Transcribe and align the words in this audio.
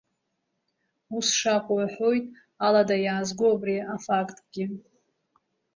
Ус 1.17 1.27
шакәу 1.37 1.77
аҳәоит 1.85 2.25
алада 2.65 2.95
иаазго 2.99 3.47
абри 3.55 3.75
афактгьы. 3.95 4.65